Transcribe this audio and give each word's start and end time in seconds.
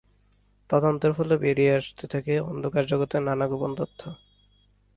তদন্তের 0.69 1.11
ফলে 1.13 1.35
বেরিয়ে 1.37 1.75
আসতে 1.75 2.05
থাকে 2.07 2.33
অন্ধকার 2.41 2.83
জগতের 2.85 3.21
নানা 3.21 3.45
গোপন 3.47 3.71
তথ্য। 3.75 4.01